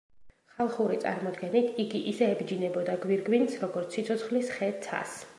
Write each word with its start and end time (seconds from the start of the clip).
ხალხური 0.53 0.95
წარმოდგენით, 1.01 1.67
იგი 1.83 1.99
ისე 2.11 2.29
ებჯინებოდა 2.35 2.95
გვირგვინს, 3.03 3.57
როგორც 3.65 3.99
სიცოცხლის 3.99 4.49
ხე 4.57 4.71
ცას. 4.87 5.13